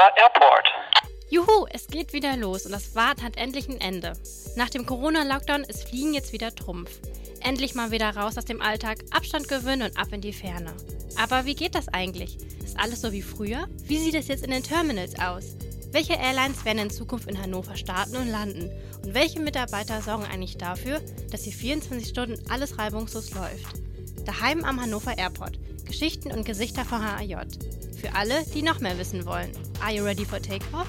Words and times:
Hannover 0.00 0.16
Airport. 0.16 0.66
Juhu, 1.28 1.66
es 1.70 1.86
geht 1.86 2.14
wieder 2.14 2.34
los 2.36 2.64
und 2.64 2.72
das 2.72 2.94
Warten 2.94 3.22
hat 3.22 3.36
endlich 3.36 3.68
ein 3.68 3.80
Ende. 3.80 4.14
Nach 4.56 4.70
dem 4.70 4.86
Corona-Lockdown 4.86 5.64
ist 5.64 5.88
Fliegen 5.88 6.14
jetzt 6.14 6.32
wieder 6.32 6.54
Trumpf. 6.54 6.90
Endlich 7.40 7.74
mal 7.74 7.90
wieder 7.90 8.16
raus 8.16 8.38
aus 8.38 8.46
dem 8.46 8.62
Alltag, 8.62 9.00
Abstand 9.10 9.48
gewöhnen 9.48 9.90
und 9.90 9.98
ab 9.98 10.08
in 10.12 10.22
die 10.22 10.32
Ferne. 10.32 10.72
Aber 11.20 11.44
wie 11.44 11.54
geht 11.54 11.74
das 11.74 11.88
eigentlich? 11.88 12.38
Ist 12.64 12.78
alles 12.78 13.02
so 13.02 13.12
wie 13.12 13.20
früher? 13.20 13.68
Wie 13.84 13.98
sieht 13.98 14.14
es 14.14 14.28
jetzt 14.28 14.44
in 14.44 14.52
den 14.52 14.62
Terminals 14.62 15.18
aus? 15.18 15.56
Welche 15.92 16.14
Airlines 16.14 16.64
werden 16.64 16.78
in 16.78 16.90
Zukunft 16.90 17.28
in 17.28 17.40
Hannover 17.40 17.76
starten 17.76 18.16
und 18.16 18.28
landen? 18.28 18.70
Und 19.04 19.12
welche 19.12 19.40
Mitarbeiter 19.40 20.00
sorgen 20.00 20.24
eigentlich 20.24 20.56
dafür, 20.56 21.00
dass 21.30 21.44
hier 21.44 21.52
24 21.52 22.08
Stunden 22.08 22.50
alles 22.50 22.78
reibungslos 22.78 23.34
läuft? 23.34 23.66
Daheim 24.24 24.64
am 24.64 24.80
Hannover 24.80 25.18
Airport. 25.18 25.58
Geschichten 25.84 26.32
und 26.32 26.46
Gesichter 26.46 26.86
von 26.86 27.04
HAJ. 27.04 27.36
Für 28.00 28.14
alle, 28.14 28.44
die 28.54 28.62
noch 28.62 28.80
mehr 28.80 28.96
wissen 28.98 29.26
wollen. 29.26 29.52
Are 29.82 29.92
you 29.92 30.02
ready 30.02 30.24
for 30.24 30.40
takeoff? 30.40 30.88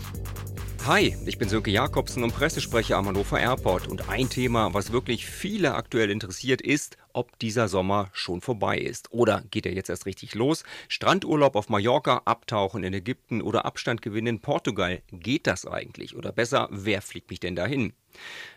Hi, 0.86 1.16
ich 1.26 1.38
bin 1.38 1.50
Sönke 1.50 1.70
Jakobsen 1.70 2.24
und 2.24 2.34
Pressesprecher 2.34 2.96
am 2.96 3.06
Hannover 3.06 3.38
Airport. 3.38 3.88
Und 3.88 4.08
ein 4.08 4.30
Thema, 4.30 4.74
was 4.74 4.94
wirklich 4.94 5.26
viele 5.26 5.76
aktuell 5.76 6.10
interessiert, 6.10 6.62
ist, 6.62 6.98
ob 7.12 7.38
dieser 7.40 7.68
Sommer 7.68 8.10
schon 8.14 8.40
vorbei 8.40 8.78
ist. 8.78 9.12
Oder 9.12 9.44
geht 9.52 9.66
er 9.66 9.74
jetzt 9.74 9.90
erst 9.90 10.06
richtig 10.06 10.36
los? 10.36 10.64
Strandurlaub 10.88 11.58
auf 11.58 11.68
Mallorca, 11.68 12.22
Abtauchen 12.24 12.86
in 12.86 12.94
Ägypten 12.94 13.42
oder 13.42 13.66
Abstand 13.66 14.02
gewinnen 14.02 14.28
in 14.28 14.40
Portugal. 14.40 15.02
Geht 15.12 15.48
das 15.48 15.68
eigentlich? 15.68 16.16
Oder 16.16 16.32
besser, 16.32 16.70
wer 16.72 17.02
fliegt 17.02 17.30
mich 17.30 17.42
denn 17.42 17.58
dahin? 17.58 17.94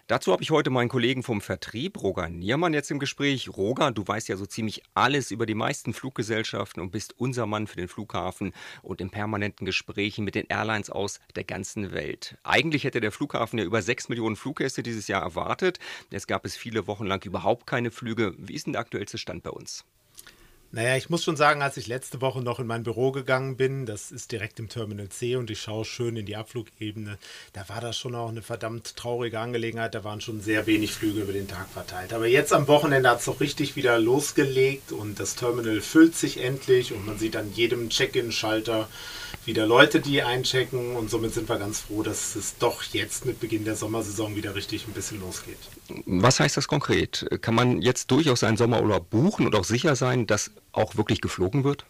Dazu 0.07 0.33
habe 0.33 0.43
ich 0.43 0.51
heute 0.51 0.69
meinen 0.69 0.91
Kollegen 0.91 1.23
vom 1.23 1.41
Vertrieb, 1.41 2.03
Roger 2.03 2.29
Niermann, 2.29 2.75
jetzt 2.75 2.91
im 2.91 2.99
Gespräch. 2.99 3.49
Roger, 3.49 3.91
du 3.91 4.07
weißt 4.07 4.29
ja 4.29 4.37
so 4.37 4.45
ziemlich 4.45 4.83
alles 4.93 5.31
über 5.31 5.47
die 5.47 5.55
meisten 5.55 5.95
Fluggesellschaften 5.95 6.83
und 6.83 6.91
bist 6.91 7.15
unser 7.19 7.47
Mann 7.47 7.67
für 7.67 7.77
den 7.77 7.89
Flughafen 7.89 8.53
und 8.83 9.01
in 9.01 9.09
permanenten 9.09 9.65
Gesprächen 9.65 10.25
mit 10.25 10.35
den 10.35 10.47
Airlines 10.49 10.91
aus 10.91 11.21
der 11.37 11.45
ganzen 11.45 11.93
Welt. 11.93 12.37
Eigentlich 12.43 12.85
hätte 12.85 13.01
der 13.01 13.13
Flughafen 13.13 13.59
ja 13.59 13.65
über 13.65 13.81
6 13.81 14.11
Millionen 14.11 14.37
Fluggäste 14.37 14.83
dieses 14.83 15.09
Jahr 15.09 15.23
erwartet. 15.23 15.79
Es 16.11 16.27
gab 16.27 16.45
es 16.45 16.55
viele 16.55 16.87
Wochen 16.87 17.07
lang 17.07 17.25
überhaupt 17.25 17.67
keine 17.67 17.91
Flüge. 17.91 18.35
Wie 18.37 18.53
ist 18.55 18.67
denn 18.67 18.75
der 18.75 18.83
aktuellste 18.83 19.17
Stand 19.17 19.43
bei 19.43 19.51
uns? 19.51 19.87
Naja, 20.75 20.97
ich 20.97 21.09
muss 21.09 21.23
schon 21.23 21.37
sagen, 21.37 21.63
als 21.63 21.77
ich 21.77 21.87
letzte 21.87 22.21
Woche 22.21 22.43
noch 22.43 22.59
in 22.59 22.67
mein 22.67 22.83
Büro 22.83 23.13
gegangen 23.13 23.57
bin, 23.57 23.87
das 23.87 24.11
ist 24.11 24.33
direkt 24.33 24.59
im 24.59 24.69
Terminal 24.69 25.09
C 25.09 25.37
und 25.37 25.49
ich 25.49 25.61
schaue 25.61 25.85
schön 25.85 26.17
in 26.17 26.27
die 26.27 26.35
Abflugebene, 26.35 27.17
da 27.53 27.69
war 27.69 27.81
das 27.81 27.97
schon 27.97 28.17
auch 28.17 28.29
eine 28.29 28.43
verdammt 28.43 28.97
traurige 28.97 29.39
Angelegenheit. 29.39 29.95
Da 29.95 30.03
waren 30.03 30.21
schon 30.21 30.41
sehr 30.41 30.67
wenig 30.67 30.91
Flüge 30.91 31.21
über 31.21 31.33
den 31.33 31.47
Tag 31.47 31.69
verteilt. 31.69 32.13
Aber 32.13 32.27
jetzt 32.27 32.53
am 32.53 32.67
Wochenende 32.67 33.09
hat 33.09 33.21
es 33.21 33.27
doch 33.27 33.39
richtig 33.39 33.77
wieder 33.77 34.01
losgelegt 34.01 34.91
und 34.91 35.21
das 35.21 35.37
Terminal 35.37 35.81
füllt 35.81 36.17
sich 36.17 36.43
endlich 36.43 36.93
und 36.93 37.07
man 37.07 37.19
sieht 37.19 37.37
an 37.37 37.53
jedem 37.53 37.89
Check-in-Schalter 37.89 38.89
wieder 39.47 39.67
Leute, 39.67 40.01
die 40.01 40.23
einchecken 40.23 40.97
und 40.97 41.11
somit 41.11 41.35
sind 41.35 41.49
wir 41.49 41.59
ganz 41.59 41.81
froh, 41.81 42.03
dass 42.03 42.35
es 42.37 42.57
doch 42.59 42.83
jetzt 42.83 43.27
mit 43.27 43.41
Beginn 43.41 43.65
der 43.65 43.77
Sommersaison 43.77 44.37
wieder 44.37 44.55
richtig 44.55 44.87
ein 44.87 44.93
bisschen 44.93 45.21
losgeht. 45.21 45.59
Was 46.07 46.41
heißt 46.41 46.57
das 46.57 46.69
konkret? 46.69 47.27
Kann 47.41 47.55
man 47.55 47.83
jetzt 47.83 48.11
durchaus 48.11 48.45
einen 48.45 48.57
Sommerurlaub 48.57 49.11
buchen 49.11 49.47
und 49.47 49.55
auch 49.55 49.65
sicher 49.65 49.97
sein, 49.97 50.27
dass 50.27 50.51
auch 50.73 50.97
wirklich 50.97 51.21
geflogen 51.21 51.65
wird? 51.65 51.85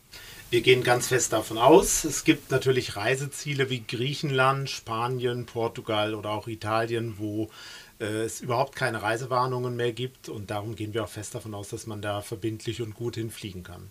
Wir 0.51 0.61
gehen 0.61 0.85
ganz 0.85 1.09
fest 1.09 1.33
davon 1.33 1.59
aus. 1.59 2.05
Es 2.05 2.25
gibt 2.25 2.51
natürlich 2.51 2.97
Reiseziele 2.97 3.71
wie 3.71 3.83
Griechenland, 3.83 4.71
Spanien, 4.71 5.47
Portugal 5.47 6.15
oder 6.15 6.31
auch 6.31 6.47
Italien, 6.47 7.15
wo 7.19 7.51
äh, 7.99 8.05
es 8.05 8.41
überhaupt 8.41 8.77
keine 8.77 9.03
Reisewarnungen 9.03 9.75
mehr 9.75 9.93
gibt. 9.93 10.29
Und 10.29 10.51
darum 10.51 10.77
gehen 10.77 10.95
wir 10.95 11.05
auch 11.05 11.09
fest 11.09 11.35
davon 11.35 11.55
aus, 11.55 11.71
dass 11.71 11.87
man 11.87 12.03
da 12.03 12.21
verbindlich 12.21 12.83
und 12.83 12.95
gut 12.95 13.17
hinfliegen 13.17 13.65
kann. 13.65 13.89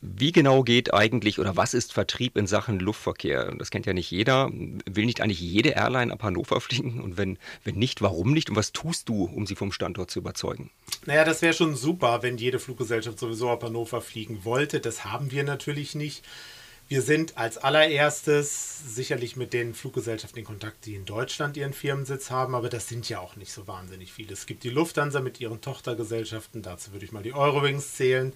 Wie 0.00 0.30
genau 0.32 0.62
geht 0.62 0.94
eigentlich 0.94 1.38
oder 1.38 1.56
was 1.56 1.74
ist 1.74 1.92
Vertrieb 1.92 2.36
in 2.36 2.46
Sachen 2.46 2.78
Luftverkehr? 2.78 3.54
Das 3.58 3.70
kennt 3.70 3.86
ja 3.86 3.92
nicht 3.92 4.10
jeder. 4.10 4.48
Will 4.50 5.06
nicht 5.06 5.20
eigentlich 5.20 5.40
jede 5.40 5.70
Airline 5.70 6.12
ab 6.12 6.22
Hannover 6.22 6.60
fliegen? 6.60 7.00
Und 7.00 7.16
wenn, 7.16 7.38
wenn 7.64 7.74
nicht, 7.74 8.00
warum 8.00 8.32
nicht? 8.32 8.50
Und 8.50 8.56
was 8.56 8.72
tust 8.72 9.08
du, 9.08 9.24
um 9.24 9.46
sie 9.46 9.56
vom 9.56 9.72
Standort 9.72 10.10
zu 10.10 10.20
überzeugen? 10.20 10.70
Naja, 11.06 11.24
das 11.24 11.42
wäre 11.42 11.54
schon 11.54 11.74
super, 11.74 12.22
wenn 12.22 12.38
jede 12.38 12.58
Fluggesellschaft 12.58 13.18
sowieso 13.18 13.50
ab 13.50 13.64
Hannover 13.64 14.00
fliegen 14.00 14.44
wollte. 14.44 14.80
Das 14.80 15.04
haben 15.04 15.30
wir 15.30 15.42
natürlich 15.42 15.94
nicht. 15.94 16.24
Wir 16.88 17.02
sind 17.02 17.36
als 17.36 17.58
allererstes 17.58 18.94
sicherlich 18.94 19.36
mit 19.36 19.52
den 19.52 19.74
Fluggesellschaften 19.74 20.38
in 20.38 20.46
Kontakt, 20.46 20.86
die 20.86 20.94
in 20.94 21.04
Deutschland 21.04 21.58
ihren 21.58 21.74
Firmensitz 21.74 22.30
haben, 22.30 22.54
aber 22.54 22.70
das 22.70 22.88
sind 22.88 23.06
ja 23.10 23.18
auch 23.18 23.36
nicht 23.36 23.52
so 23.52 23.66
wahnsinnig 23.66 24.10
viele. 24.10 24.32
Es 24.32 24.46
gibt 24.46 24.64
die 24.64 24.70
Lufthansa 24.70 25.20
mit 25.20 25.38
ihren 25.38 25.60
Tochtergesellschaften, 25.60 26.62
dazu 26.62 26.92
würde 26.92 27.04
ich 27.04 27.12
mal 27.12 27.22
die 27.22 27.34
Eurowings 27.34 27.94
zählen 27.94 28.32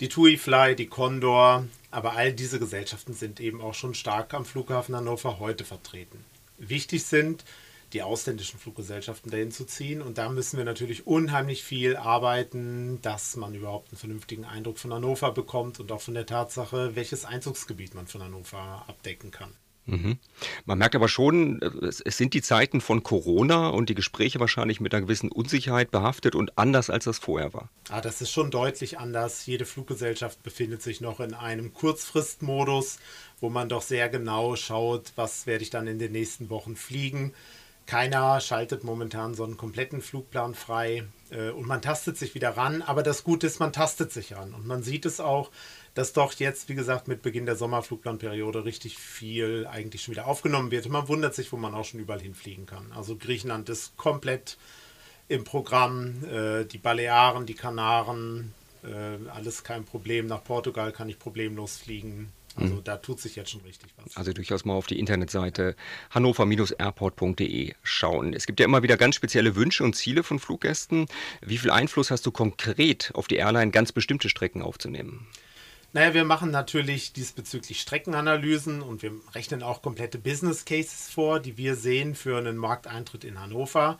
die 0.00 0.08
TUI 0.08 0.36
Fly, 0.36 0.74
die 0.74 0.86
Condor, 0.86 1.66
aber 1.90 2.14
all 2.14 2.32
diese 2.32 2.58
Gesellschaften 2.58 3.14
sind 3.14 3.40
eben 3.40 3.60
auch 3.60 3.74
schon 3.74 3.94
stark 3.94 4.34
am 4.34 4.44
Flughafen 4.44 4.96
Hannover 4.96 5.38
heute 5.38 5.64
vertreten. 5.64 6.24
Wichtig 6.58 7.04
sind 7.04 7.44
die 7.92 8.02
ausländischen 8.02 8.58
Fluggesellschaften 8.58 9.30
dahin 9.30 9.52
zu 9.52 9.64
ziehen 9.64 10.02
und 10.02 10.18
da 10.18 10.28
müssen 10.28 10.56
wir 10.56 10.64
natürlich 10.64 11.06
unheimlich 11.06 11.62
viel 11.62 11.96
arbeiten, 11.96 13.00
dass 13.02 13.36
man 13.36 13.54
überhaupt 13.54 13.92
einen 13.92 13.98
vernünftigen 13.98 14.44
Eindruck 14.44 14.78
von 14.78 14.92
Hannover 14.92 15.30
bekommt 15.30 15.78
und 15.78 15.92
auch 15.92 16.00
von 16.00 16.14
der 16.14 16.26
Tatsache, 16.26 16.96
welches 16.96 17.24
Einzugsgebiet 17.24 17.94
man 17.94 18.08
von 18.08 18.22
Hannover 18.22 18.84
abdecken 18.88 19.30
kann. 19.30 19.54
Mhm. 19.86 20.18
Man 20.64 20.78
merkt 20.78 20.94
aber 20.94 21.08
schon, 21.08 21.60
es, 21.82 21.98
sind 21.98 22.32
die 22.32 22.42
Zeiten 22.42 22.80
von 22.80 23.02
Corona 23.02 23.68
und 23.68 23.88
die 23.88 23.94
Gespräche 23.94 24.40
wahrscheinlich 24.40 24.80
mit 24.80 24.94
einer 24.94 25.02
gewissen 25.02 25.30
Unsicherheit 25.30 25.90
behaftet 25.90 26.34
und 26.34 26.56
anders 26.56 26.88
als 26.88 27.04
das 27.04 27.18
vorher 27.18 27.52
war. 27.52 27.68
Ah, 27.90 28.00
das 28.00 28.22
ist 28.22 28.30
schon 28.30 28.50
deutlich 28.50 28.98
anders. 28.98 29.44
Jede 29.46 29.66
Fluggesellschaft 29.66 30.42
befindet 30.42 30.82
sich 30.82 31.00
noch 31.00 31.20
in 31.20 31.34
einem 31.34 31.74
Kurzfristmodus, 31.74 32.98
wo 33.40 33.50
man 33.50 33.68
doch 33.68 33.82
sehr 33.82 34.08
genau 34.08 34.56
schaut, 34.56 35.12
was 35.16 35.46
werde 35.46 35.64
ich 35.64 35.70
dann 35.70 35.86
in 35.86 35.98
den 35.98 36.12
nächsten 36.12 36.48
Wochen 36.48 36.76
fliegen. 36.76 37.34
Keiner 37.86 38.40
schaltet 38.40 38.84
momentan 38.84 39.34
so 39.34 39.44
einen 39.44 39.56
kompletten 39.56 40.00
Flugplan 40.00 40.54
frei 40.54 41.04
äh, 41.30 41.50
und 41.50 41.66
man 41.66 41.82
tastet 41.82 42.16
sich 42.16 42.34
wieder 42.34 42.56
ran. 42.56 42.82
Aber 42.82 43.02
das 43.02 43.24
Gute 43.24 43.46
ist, 43.46 43.60
man 43.60 43.72
tastet 43.72 44.12
sich 44.12 44.36
ran 44.36 44.54
und 44.54 44.66
man 44.66 44.82
sieht 44.82 45.06
es 45.06 45.20
auch 45.20 45.50
dass 45.94 46.12
doch 46.12 46.32
jetzt, 46.34 46.68
wie 46.68 46.74
gesagt, 46.74 47.06
mit 47.08 47.22
Beginn 47.22 47.46
der 47.46 47.56
Sommerflugplanperiode 47.56 48.64
richtig 48.64 48.98
viel 48.98 49.66
eigentlich 49.70 50.02
schon 50.02 50.12
wieder 50.12 50.26
aufgenommen 50.26 50.72
wird. 50.72 50.88
Man 50.88 51.08
wundert 51.08 51.34
sich, 51.34 51.52
wo 51.52 51.56
man 51.56 51.74
auch 51.74 51.84
schon 51.84 52.00
überall 52.00 52.20
hinfliegen 52.20 52.66
kann. 52.66 52.90
Also 52.92 53.16
Griechenland 53.16 53.68
ist 53.68 53.96
komplett 53.96 54.58
im 55.28 55.44
Programm, 55.44 56.24
äh, 56.24 56.64
die 56.64 56.78
Balearen, 56.78 57.46
die 57.46 57.54
Kanaren, 57.54 58.52
äh, 58.82 59.28
alles 59.30 59.62
kein 59.62 59.84
Problem. 59.84 60.26
Nach 60.26 60.42
Portugal 60.42 60.90
kann 60.90 61.08
ich 61.08 61.18
problemlos 61.18 61.76
fliegen. 61.76 62.32
Also 62.56 62.74
mhm. 62.74 62.84
da 62.84 62.96
tut 62.96 63.20
sich 63.20 63.36
jetzt 63.36 63.50
schon 63.50 63.62
richtig 63.62 63.90
was. 63.96 64.16
Also 64.16 64.32
durchaus 64.32 64.64
mal 64.64 64.74
auf 64.74 64.86
die 64.86 64.98
Internetseite 64.98 65.74
hannover-airport.de 66.10 67.74
schauen. 67.82 68.32
Es 68.32 68.46
gibt 68.46 68.60
ja 68.60 68.66
immer 68.66 68.82
wieder 68.82 68.96
ganz 68.96 69.16
spezielle 69.16 69.56
Wünsche 69.56 69.82
und 69.84 69.94
Ziele 69.94 70.22
von 70.22 70.38
Fluggästen. 70.38 71.06
Wie 71.40 71.58
viel 71.58 71.70
Einfluss 71.70 72.10
hast 72.10 72.26
du 72.26 72.30
konkret 72.30 73.10
auf 73.14 73.26
die 73.26 73.36
Airline, 73.36 73.70
ganz 73.70 73.92
bestimmte 73.92 74.28
Strecken 74.28 74.62
aufzunehmen? 74.62 75.26
Naja, 75.92 76.12
wir 76.12 76.24
machen 76.24 76.50
natürlich 76.50 77.12
diesbezüglich 77.12 77.80
Streckenanalysen 77.80 78.82
und 78.82 79.02
wir 79.02 79.12
rechnen 79.32 79.62
auch 79.62 79.80
komplette 79.80 80.18
Business 80.18 80.64
Cases 80.64 81.08
vor, 81.08 81.38
die 81.38 81.56
wir 81.56 81.76
sehen 81.76 82.16
für 82.16 82.36
einen 82.36 82.56
Markteintritt 82.56 83.22
in 83.22 83.40
Hannover. 83.40 83.98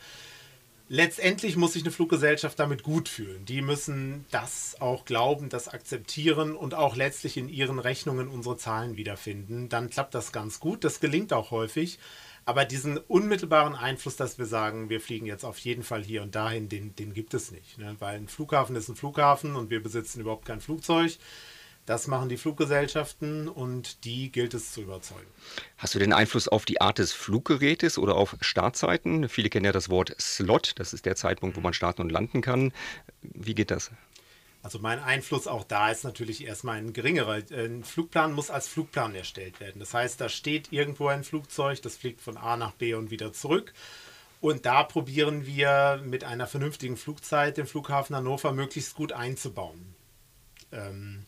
Letztendlich 0.88 1.56
muss 1.56 1.72
sich 1.72 1.82
eine 1.82 1.90
Fluggesellschaft 1.90 2.58
damit 2.58 2.82
gut 2.82 3.08
fühlen. 3.08 3.46
Die 3.46 3.62
müssen 3.62 4.26
das 4.30 4.76
auch 4.80 5.06
glauben, 5.06 5.48
das 5.48 5.68
akzeptieren 5.68 6.54
und 6.54 6.74
auch 6.74 6.94
letztlich 6.94 7.38
in 7.38 7.48
ihren 7.48 7.78
Rechnungen 7.78 8.28
unsere 8.28 8.58
Zahlen 8.58 8.98
wiederfinden. 8.98 9.70
Dann 9.70 9.88
klappt 9.88 10.14
das 10.14 10.30
ganz 10.30 10.60
gut. 10.60 10.84
Das 10.84 11.00
gelingt 11.00 11.32
auch 11.32 11.50
häufig. 11.50 11.98
Aber 12.44 12.66
diesen 12.66 12.98
unmittelbaren 12.98 13.74
Einfluss, 13.74 14.16
dass 14.16 14.38
wir 14.38 14.44
sagen, 14.44 14.90
wir 14.90 15.00
fliegen 15.00 15.24
jetzt 15.24 15.44
auf 15.44 15.58
jeden 15.58 15.82
Fall 15.82 16.04
hier 16.04 16.22
und 16.22 16.34
dahin, 16.34 16.68
den, 16.68 16.94
den 16.94 17.14
gibt 17.14 17.32
es 17.32 17.50
nicht. 17.50 17.78
Ne? 17.78 17.96
Weil 18.00 18.16
ein 18.16 18.28
Flughafen 18.28 18.76
ist 18.76 18.90
ein 18.90 18.96
Flughafen 18.96 19.56
und 19.56 19.70
wir 19.70 19.82
besitzen 19.82 20.20
überhaupt 20.20 20.44
kein 20.44 20.60
Flugzeug. 20.60 21.16
Das 21.86 22.06
machen 22.06 22.30
die 22.30 22.38
Fluggesellschaften 22.38 23.48
und 23.48 24.04
die 24.04 24.32
gilt 24.32 24.54
es 24.54 24.72
zu 24.72 24.80
überzeugen. 24.80 25.26
Hast 25.76 25.94
du 25.94 25.98
den 25.98 26.14
Einfluss 26.14 26.48
auf 26.48 26.64
die 26.64 26.80
Art 26.80 26.98
des 26.98 27.12
Fluggerätes 27.12 27.98
oder 27.98 28.14
auf 28.16 28.36
Startzeiten? 28.40 29.28
Viele 29.28 29.50
kennen 29.50 29.66
ja 29.66 29.72
das 29.72 29.90
Wort 29.90 30.16
Slot, 30.18 30.72
das 30.76 30.94
ist 30.94 31.04
der 31.04 31.14
Zeitpunkt, 31.14 31.56
wo 31.56 31.60
man 31.60 31.74
starten 31.74 32.00
und 32.00 32.10
landen 32.10 32.40
kann. 32.40 32.72
Wie 33.20 33.54
geht 33.54 33.70
das? 33.70 33.90
Also 34.62 34.78
mein 34.78 34.98
Einfluss 34.98 35.46
auch 35.46 35.62
da 35.62 35.90
ist 35.90 36.04
natürlich 36.04 36.46
erstmal 36.46 36.78
ein 36.78 36.94
geringerer. 36.94 37.42
Ein 37.52 37.84
Flugplan 37.84 38.32
muss 38.32 38.50
als 38.50 38.66
Flugplan 38.66 39.14
erstellt 39.14 39.60
werden. 39.60 39.78
Das 39.78 39.92
heißt, 39.92 40.18
da 40.18 40.30
steht 40.30 40.72
irgendwo 40.72 41.08
ein 41.08 41.22
Flugzeug, 41.22 41.82
das 41.82 41.98
fliegt 41.98 42.22
von 42.22 42.38
A 42.38 42.56
nach 42.56 42.72
B 42.72 42.94
und 42.94 43.10
wieder 43.10 43.34
zurück. 43.34 43.74
Und 44.40 44.64
da 44.64 44.82
probieren 44.82 45.44
wir 45.44 46.02
mit 46.02 46.24
einer 46.24 46.46
vernünftigen 46.46 46.96
Flugzeit 46.96 47.58
den 47.58 47.66
Flughafen 47.66 48.16
Hannover 48.16 48.52
möglichst 48.52 48.94
gut 48.94 49.12
einzubauen. 49.12 49.94
Ähm, 50.72 51.26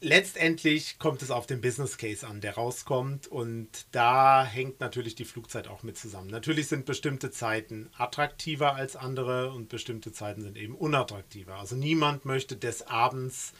letztendlich 0.00 0.98
kommt 0.98 1.22
es 1.22 1.30
auf 1.30 1.46
den 1.46 1.60
Business 1.60 1.98
Case 1.98 2.26
an, 2.26 2.40
der 2.40 2.54
rauskommt 2.54 3.26
und 3.26 3.68
da 3.92 4.44
hängt 4.44 4.80
natürlich 4.80 5.14
die 5.14 5.24
Flugzeit 5.24 5.68
auch 5.68 5.82
mit 5.82 5.96
zusammen. 5.96 6.30
Natürlich 6.30 6.68
sind 6.68 6.86
bestimmte 6.86 7.30
Zeiten 7.30 7.88
attraktiver 7.96 8.74
als 8.74 8.96
andere 8.96 9.52
und 9.52 9.68
bestimmte 9.68 10.12
Zeiten 10.12 10.42
sind 10.42 10.56
eben 10.56 10.74
unattraktiver. 10.74 11.56
Also 11.56 11.76
niemand 11.76 12.24
möchte 12.24 12.56
des 12.56 12.86
Abends 12.86 13.52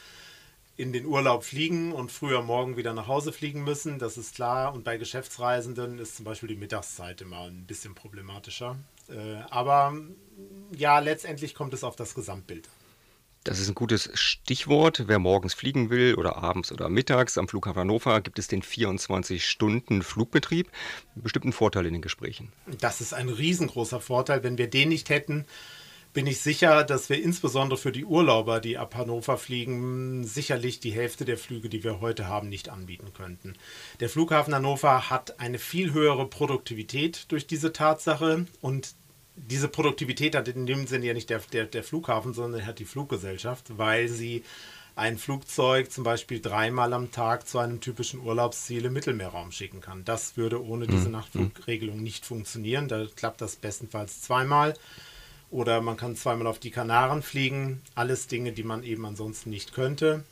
in 0.76 0.92
den 0.92 1.06
Urlaub 1.06 1.44
fliegen 1.44 1.92
und 1.92 2.12
früher 2.12 2.42
morgen 2.42 2.76
wieder 2.76 2.92
nach 2.92 3.06
Hause 3.06 3.32
fliegen 3.32 3.64
müssen. 3.64 3.98
Das 3.98 4.18
ist 4.18 4.34
klar. 4.34 4.74
Und 4.74 4.84
bei 4.84 4.98
Geschäftsreisenden 4.98 5.98
ist 5.98 6.16
zum 6.16 6.26
Beispiel 6.26 6.50
die 6.50 6.56
Mittagszeit 6.56 7.22
immer 7.22 7.42
ein 7.46 7.64
bisschen 7.64 7.94
problematischer. 7.94 8.76
Äh, 9.08 9.36
aber 9.48 9.96
ja, 10.76 10.98
letztendlich 10.98 11.54
kommt 11.54 11.72
es 11.72 11.82
auf 11.82 11.96
das 11.96 12.14
Gesamtbild. 12.14 12.68
Das 13.46 13.58
ist 13.60 13.68
ein 13.68 13.76
gutes 13.76 14.10
Stichwort. 14.14 15.04
Wer 15.06 15.20
morgens 15.20 15.54
fliegen 15.54 15.88
will 15.88 16.16
oder 16.16 16.36
abends 16.36 16.72
oder 16.72 16.88
mittags 16.88 17.38
am 17.38 17.46
Flughafen 17.46 17.78
Hannover, 17.78 18.20
gibt 18.20 18.40
es 18.40 18.48
den 18.48 18.60
24-Stunden-Flugbetrieb. 18.60 20.66
Bestimmt 21.14 21.44
ein 21.44 21.52
Vorteil 21.52 21.86
in 21.86 21.92
den 21.92 22.02
Gesprächen. 22.02 22.50
Das 22.80 23.00
ist 23.00 23.14
ein 23.14 23.28
riesengroßer 23.28 24.00
Vorteil. 24.00 24.42
Wenn 24.42 24.58
wir 24.58 24.68
den 24.68 24.88
nicht 24.88 25.10
hätten, 25.10 25.44
bin 26.12 26.26
ich 26.26 26.40
sicher, 26.40 26.82
dass 26.82 27.08
wir 27.08 27.22
insbesondere 27.22 27.78
für 27.78 27.92
die 27.92 28.04
Urlauber, 28.04 28.58
die 28.58 28.78
ab 28.78 28.96
Hannover 28.96 29.38
fliegen, 29.38 30.24
sicherlich 30.24 30.80
die 30.80 30.90
Hälfte 30.90 31.24
der 31.24 31.38
Flüge, 31.38 31.68
die 31.68 31.84
wir 31.84 32.00
heute 32.00 32.26
haben, 32.26 32.48
nicht 32.48 32.68
anbieten 32.68 33.12
könnten. 33.14 33.54
Der 34.00 34.08
Flughafen 34.08 34.56
Hannover 34.56 35.08
hat 35.08 35.38
eine 35.38 35.60
viel 35.60 35.92
höhere 35.92 36.26
Produktivität 36.26 37.26
durch 37.28 37.46
diese 37.46 37.72
Tatsache 37.72 38.46
und 38.60 38.96
diese 39.36 39.68
Produktivität 39.68 40.34
hat 40.34 40.48
in 40.48 40.66
dem 40.66 40.86
Sinne 40.86 41.06
ja 41.06 41.14
nicht 41.14 41.30
der, 41.30 41.40
der, 41.52 41.66
der 41.66 41.84
Flughafen, 41.84 42.34
sondern 42.34 42.66
hat 42.66 42.78
die 42.78 42.84
Fluggesellschaft, 42.84 43.78
weil 43.78 44.08
sie 44.08 44.42
ein 44.96 45.18
Flugzeug 45.18 45.92
zum 45.92 46.04
Beispiel 46.04 46.40
dreimal 46.40 46.94
am 46.94 47.12
Tag 47.12 47.46
zu 47.46 47.58
einem 47.58 47.80
typischen 47.80 48.20
Urlaubsziel 48.20 48.86
im 48.86 48.94
Mittelmeerraum 48.94 49.52
schicken 49.52 49.82
kann. 49.82 50.06
Das 50.06 50.38
würde 50.38 50.64
ohne 50.64 50.86
diese 50.86 51.06
mhm. 51.06 51.12
Nachtflugregelung 51.12 52.02
nicht 52.02 52.24
funktionieren. 52.24 52.88
Da 52.88 53.04
klappt 53.14 53.42
das 53.42 53.56
bestenfalls 53.56 54.22
zweimal. 54.22 54.72
Oder 55.50 55.82
man 55.82 55.98
kann 55.98 56.16
zweimal 56.16 56.46
auf 56.46 56.58
die 56.58 56.70
Kanaren 56.70 57.22
fliegen. 57.22 57.82
Alles 57.94 58.26
Dinge, 58.26 58.52
die 58.52 58.62
man 58.62 58.82
eben 58.82 59.04
ansonsten 59.04 59.50
nicht 59.50 59.74
könnte. 59.74 60.24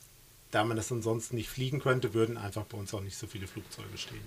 Da 0.50 0.64
man 0.64 0.78
das 0.78 0.90
ansonsten 0.90 1.36
nicht 1.36 1.50
fliegen 1.50 1.80
könnte, 1.80 2.14
würden 2.14 2.38
einfach 2.38 2.64
bei 2.64 2.78
uns 2.78 2.94
auch 2.94 3.02
nicht 3.02 3.18
so 3.18 3.26
viele 3.26 3.46
Flugzeuge 3.46 3.98
stehen. 3.98 4.24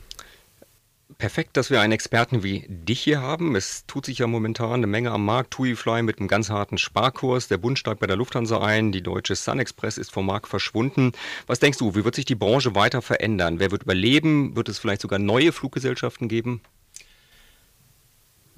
Perfekt, 1.18 1.56
dass 1.56 1.71
wir 1.71 1.80
einen 1.80 1.94
Experten 1.94 2.44
wie 2.44 2.65
dich 2.68 3.00
hier 3.00 3.21
haben. 3.21 3.56
Es 3.56 3.86
tut 3.88 4.06
sich 4.06 4.19
ja 4.19 4.27
momentan 4.27 4.74
eine 4.74 4.88
Menge 4.88 5.12
am 5.12 5.24
Markt. 5.24 5.51
TuiFly 5.51 6.04
mit 6.04 6.19
einem 6.19 6.27
ganz 6.27 6.50
harten 6.50 6.77
Sparkurs. 6.77 7.48
Der 7.48 7.57
Bund 7.57 7.80
steigt 7.80 8.01
bei 8.01 8.07
der 8.07 8.18
Lufthansa 8.18 8.59
ein. 8.59 8.92
Die 8.92 9.01
deutsche 9.01 9.36
Sun 9.36 9.59
Express 9.59 9.98
ist 9.98 10.12
vom 10.12 10.25
Markt 10.25 10.48
verschwunden. 10.48 11.13
Was 11.48 11.59
denkst 11.59 11.77
du, 11.80 11.95
wie 11.95 12.04
wird 12.04 12.15
sich 12.15 12.25
die 12.25 12.36
Branche 12.36 12.75
weiter 12.75 13.01
verändern? 13.01 13.59
Wer 13.59 13.71
wird 13.71 13.83
überleben? 13.83 14.56
Wird 14.57 14.68
es 14.68 14.80
vielleicht 14.80 15.01
sogar 15.01 15.18
neue 15.18 15.54
Fluggesellschaften 15.54 16.27
geben? 16.27 16.62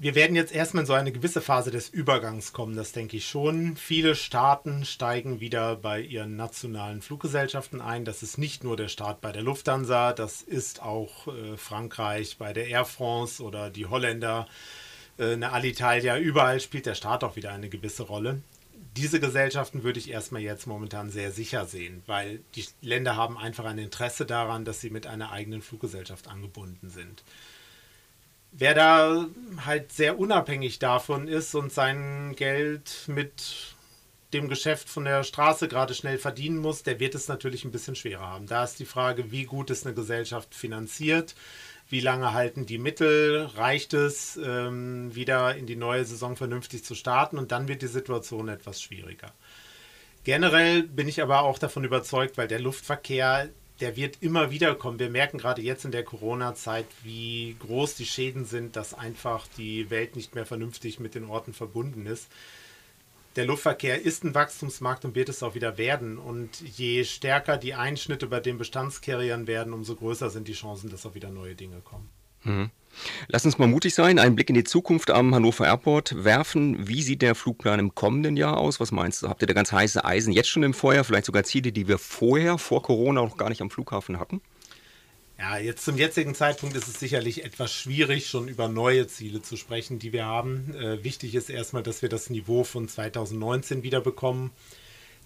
Wir 0.00 0.14
werden 0.14 0.34
jetzt 0.34 0.54
erstmal 0.54 0.84
in 0.84 0.86
so 0.86 0.94
eine 0.94 1.12
gewisse 1.12 1.42
Phase 1.42 1.70
des 1.70 1.90
Übergangs 1.90 2.54
kommen, 2.54 2.74
das 2.74 2.92
denke 2.92 3.18
ich 3.18 3.28
schon. 3.28 3.76
Viele 3.76 4.14
Staaten 4.14 4.86
steigen 4.86 5.40
wieder 5.40 5.76
bei 5.76 6.00
ihren 6.00 6.36
nationalen 6.36 7.02
Fluggesellschaften 7.02 7.82
ein. 7.82 8.06
Das 8.06 8.22
ist 8.22 8.38
nicht 8.38 8.64
nur 8.64 8.78
der 8.78 8.88
Staat 8.88 9.20
bei 9.20 9.30
der 9.30 9.42
Lufthansa, 9.42 10.14
das 10.14 10.40
ist 10.40 10.80
auch 10.80 11.28
äh, 11.28 11.58
Frankreich 11.58 12.38
bei 12.38 12.54
der 12.54 12.68
Air 12.68 12.86
France 12.86 13.42
oder 13.42 13.68
die 13.68 13.84
Holländer, 13.84 14.48
äh, 15.18 15.34
eine 15.34 15.52
Alitalia. 15.52 16.16
Überall 16.16 16.60
spielt 16.60 16.86
der 16.86 16.94
Staat 16.94 17.22
auch 17.22 17.36
wieder 17.36 17.52
eine 17.52 17.68
gewisse 17.68 18.04
Rolle. 18.04 18.40
Diese 18.96 19.20
Gesellschaften 19.20 19.82
würde 19.82 19.98
ich 19.98 20.10
erstmal 20.10 20.40
jetzt 20.40 20.66
momentan 20.66 21.10
sehr 21.10 21.30
sicher 21.30 21.66
sehen, 21.66 22.02
weil 22.06 22.40
die 22.54 22.64
Länder 22.80 23.16
haben 23.16 23.36
einfach 23.36 23.66
ein 23.66 23.76
Interesse 23.76 24.24
daran, 24.24 24.64
dass 24.64 24.80
sie 24.80 24.88
mit 24.88 25.06
einer 25.06 25.30
eigenen 25.30 25.60
Fluggesellschaft 25.60 26.26
angebunden 26.26 26.88
sind. 26.88 27.22
Wer 28.60 28.74
da 28.74 29.26
halt 29.64 29.90
sehr 29.90 30.18
unabhängig 30.18 30.78
davon 30.78 31.28
ist 31.28 31.54
und 31.54 31.72
sein 31.72 32.34
Geld 32.36 33.04
mit 33.06 33.74
dem 34.34 34.50
Geschäft 34.50 34.90
von 34.90 35.06
der 35.06 35.24
Straße 35.24 35.66
gerade 35.66 35.94
schnell 35.94 36.18
verdienen 36.18 36.58
muss, 36.58 36.82
der 36.82 37.00
wird 37.00 37.14
es 37.14 37.26
natürlich 37.26 37.64
ein 37.64 37.70
bisschen 37.70 37.96
schwerer 37.96 38.26
haben. 38.26 38.46
Da 38.46 38.62
ist 38.62 38.78
die 38.78 38.84
Frage, 38.84 39.30
wie 39.30 39.44
gut 39.44 39.70
ist 39.70 39.86
eine 39.86 39.94
Gesellschaft 39.94 40.54
finanziert, 40.54 41.34
wie 41.88 42.00
lange 42.00 42.34
halten 42.34 42.66
die 42.66 42.76
Mittel, 42.76 43.46
reicht 43.56 43.94
es, 43.94 44.36
ähm, 44.36 45.14
wieder 45.14 45.56
in 45.56 45.64
die 45.64 45.76
neue 45.76 46.04
Saison 46.04 46.36
vernünftig 46.36 46.84
zu 46.84 46.94
starten 46.94 47.38
und 47.38 47.52
dann 47.52 47.66
wird 47.66 47.80
die 47.80 47.86
Situation 47.86 48.48
etwas 48.48 48.82
schwieriger. 48.82 49.32
Generell 50.24 50.82
bin 50.82 51.08
ich 51.08 51.22
aber 51.22 51.44
auch 51.44 51.58
davon 51.58 51.84
überzeugt, 51.84 52.36
weil 52.36 52.46
der 52.46 52.60
Luftverkehr 52.60 53.48
der 53.80 53.96
wird 53.96 54.18
immer 54.20 54.50
wieder 54.50 54.74
kommen. 54.74 54.98
Wir 54.98 55.10
merken 55.10 55.38
gerade 55.38 55.62
jetzt 55.62 55.84
in 55.84 55.90
der 55.90 56.04
Corona-Zeit, 56.04 56.86
wie 57.02 57.56
groß 57.60 57.94
die 57.94 58.04
Schäden 58.04 58.44
sind, 58.44 58.76
dass 58.76 58.94
einfach 58.94 59.46
die 59.56 59.90
Welt 59.90 60.16
nicht 60.16 60.34
mehr 60.34 60.46
vernünftig 60.46 61.00
mit 61.00 61.14
den 61.14 61.24
Orten 61.24 61.54
verbunden 61.54 62.06
ist. 62.06 62.28
Der 63.36 63.46
Luftverkehr 63.46 64.02
ist 64.02 64.24
ein 64.24 64.34
Wachstumsmarkt 64.34 65.04
und 65.04 65.14
wird 65.14 65.28
es 65.28 65.42
auch 65.42 65.54
wieder 65.54 65.78
werden. 65.78 66.18
Und 66.18 66.60
je 66.60 67.04
stärker 67.04 67.56
die 67.56 67.74
Einschnitte 67.74 68.26
bei 68.26 68.40
den 68.40 68.58
Bestandscarriern 68.58 69.46
werden, 69.46 69.72
umso 69.72 69.94
größer 69.94 70.30
sind 70.30 70.48
die 70.48 70.52
Chancen, 70.52 70.90
dass 70.90 71.06
auch 71.06 71.14
wieder 71.14 71.30
neue 71.30 71.54
Dinge 71.54 71.80
kommen. 71.80 72.08
Mhm. 72.44 72.70
Lass 73.28 73.44
uns 73.44 73.58
mal 73.58 73.68
mutig 73.68 73.94
sein, 73.94 74.18
einen 74.18 74.34
Blick 74.34 74.48
in 74.48 74.54
die 74.54 74.64
Zukunft 74.64 75.10
am 75.10 75.34
Hannover 75.34 75.64
Airport 75.66 76.24
werfen. 76.24 76.88
Wie 76.88 77.02
sieht 77.02 77.22
der 77.22 77.34
Flugplan 77.34 77.78
im 77.78 77.94
kommenden 77.94 78.36
Jahr 78.36 78.58
aus? 78.58 78.80
Was 78.80 78.92
meinst 78.92 79.22
du? 79.22 79.28
Habt 79.28 79.42
ihr 79.42 79.46
da 79.46 79.54
ganz 79.54 79.72
heiße 79.72 80.04
Eisen 80.04 80.32
jetzt 80.32 80.48
schon 80.48 80.62
im 80.62 80.74
Feuer? 80.74 81.04
Vielleicht 81.04 81.26
sogar 81.26 81.44
Ziele, 81.44 81.72
die 81.72 81.88
wir 81.88 81.98
vorher, 81.98 82.58
vor 82.58 82.82
Corona, 82.82 83.22
noch 83.22 83.36
gar 83.36 83.48
nicht 83.48 83.62
am 83.62 83.70
Flughafen 83.70 84.18
hatten? 84.18 84.40
Ja, 85.38 85.56
jetzt 85.56 85.84
zum 85.84 85.96
jetzigen 85.96 86.34
Zeitpunkt 86.34 86.76
ist 86.76 86.86
es 86.86 87.00
sicherlich 87.00 87.44
etwas 87.44 87.72
schwierig, 87.72 88.26
schon 88.26 88.48
über 88.48 88.68
neue 88.68 89.06
Ziele 89.06 89.40
zu 89.40 89.56
sprechen, 89.56 89.98
die 89.98 90.12
wir 90.12 90.26
haben. 90.26 90.74
Äh, 90.74 91.02
wichtig 91.02 91.34
ist 91.34 91.48
erstmal, 91.48 91.82
dass 91.82 92.02
wir 92.02 92.10
das 92.10 92.28
Niveau 92.28 92.62
von 92.62 92.88
2019 92.88 93.82
wieder 93.82 94.02
bekommen. 94.02 94.50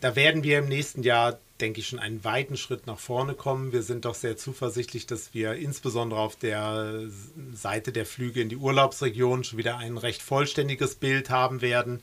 Da 0.00 0.14
werden 0.14 0.44
wir 0.44 0.60
im 0.60 0.68
nächsten 0.68 1.02
Jahr, 1.02 1.40
denke 1.60 1.80
ich, 1.80 1.88
schon 1.88 1.98
einen 1.98 2.24
weiten 2.24 2.56
Schritt 2.56 2.86
nach 2.86 2.98
vorne 2.98 3.34
kommen. 3.34 3.72
Wir 3.72 3.82
sind 3.82 4.04
doch 4.04 4.14
sehr 4.14 4.36
zuversichtlich, 4.36 5.06
dass 5.06 5.34
wir 5.34 5.54
insbesondere 5.54 6.20
auf 6.20 6.36
der 6.36 7.02
Seite 7.52 7.92
der 7.92 8.06
Flüge 8.06 8.40
in 8.40 8.48
die 8.48 8.56
Urlaubsregion 8.56 9.44
schon 9.44 9.58
wieder 9.58 9.78
ein 9.78 9.96
recht 9.96 10.22
vollständiges 10.22 10.96
Bild 10.96 11.30
haben 11.30 11.62
werden. 11.62 12.02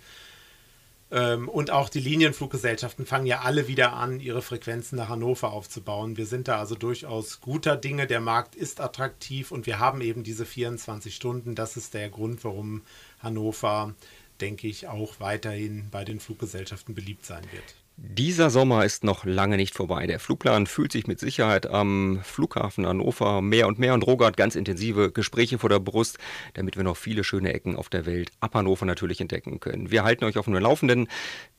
Ähm, 1.11 1.49
und 1.49 1.71
auch 1.71 1.89
die 1.89 1.99
Linienfluggesellschaften 1.99 3.05
fangen 3.05 3.25
ja 3.25 3.41
alle 3.41 3.67
wieder 3.67 3.93
an, 3.93 4.21
ihre 4.21 4.41
Frequenzen 4.41 4.95
nach 4.95 5.09
Hannover 5.09 5.51
aufzubauen. 5.51 6.15
Wir 6.15 6.25
sind 6.25 6.47
da 6.47 6.57
also 6.57 6.75
durchaus 6.75 7.41
guter 7.41 7.75
Dinge. 7.75 8.07
Der 8.07 8.21
Markt 8.21 8.55
ist 8.55 8.79
attraktiv 8.79 9.51
und 9.51 9.65
wir 9.65 9.79
haben 9.79 9.99
eben 9.99 10.23
diese 10.23 10.45
24 10.45 11.13
Stunden. 11.13 11.55
Das 11.55 11.75
ist 11.75 11.93
der 11.93 12.09
Grund, 12.09 12.45
warum 12.45 12.83
Hannover, 13.19 13.93
denke 14.39 14.67
ich, 14.67 14.87
auch 14.87 15.19
weiterhin 15.19 15.89
bei 15.91 16.05
den 16.05 16.21
Fluggesellschaften 16.21 16.95
beliebt 16.95 17.25
sein 17.25 17.43
wird. 17.51 17.75
Dieser 18.03 18.49
Sommer 18.49 18.83
ist 18.83 19.03
noch 19.03 19.25
lange 19.25 19.57
nicht 19.57 19.75
vorbei. 19.75 20.07
Der 20.07 20.19
Flugplan 20.19 20.65
fühlt 20.65 20.91
sich 20.91 21.05
mit 21.05 21.19
Sicherheit 21.19 21.67
am 21.67 22.19
Flughafen 22.23 22.87
Hannover 22.87 23.43
mehr 23.43 23.67
und 23.67 23.77
mehr 23.77 23.93
und 23.93 24.01
Roger 24.01 24.25
hat 24.25 24.37
ganz 24.37 24.55
intensive 24.55 25.11
Gespräche 25.11 25.59
vor 25.59 25.69
der 25.69 25.79
Brust, 25.79 26.17
damit 26.55 26.77
wir 26.77 26.83
noch 26.83 26.97
viele 26.97 27.23
schöne 27.23 27.53
Ecken 27.53 27.75
auf 27.75 27.89
der 27.89 28.07
Welt 28.07 28.31
ab 28.39 28.55
Hannover 28.55 28.87
natürlich 28.87 29.21
entdecken 29.21 29.59
können. 29.59 29.91
Wir 29.91 30.03
halten 30.03 30.25
euch 30.25 30.39
auf 30.39 30.45
dem 30.45 30.55
Laufenden. 30.55 31.09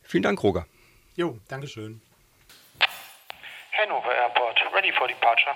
Vielen 0.03 0.25
Dank, 0.25 0.43
Roger. 0.43 0.67
Jo, 1.15 1.39
Dankeschön. 1.47 2.03
Hannover 3.81 4.13
Airport, 4.13 4.59
ready 4.75 4.93
for 4.99 5.07
departure. 5.07 5.55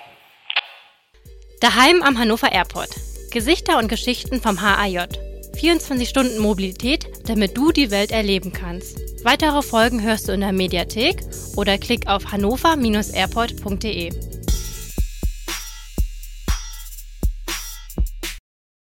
Daheim 1.60 2.02
am 2.04 2.16
Hannover 2.16 2.52
Airport. 2.52 2.94
Gesichter 3.32 3.78
und 3.78 3.88
Geschichten 3.88 4.40
vom 4.40 4.62
HAJ. 4.62 5.25
24 5.56 6.08
Stunden 6.08 6.38
Mobilität, 6.38 7.08
damit 7.26 7.56
du 7.56 7.72
die 7.72 7.90
Welt 7.90 8.12
erleben 8.12 8.52
kannst. 8.52 9.24
Weitere 9.24 9.62
Folgen 9.62 10.02
hörst 10.02 10.28
du 10.28 10.32
in 10.32 10.40
der 10.40 10.52
Mediathek 10.52 11.22
oder 11.56 11.78
klick 11.78 12.06
auf 12.06 12.30
hannover-airport.de. 12.30 14.35